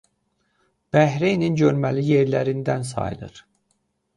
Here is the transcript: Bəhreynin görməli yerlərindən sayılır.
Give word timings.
Bəhreynin 0.95 1.59
görməli 1.61 2.07
yerlərindən 2.07 2.89
sayılır. 2.93 3.45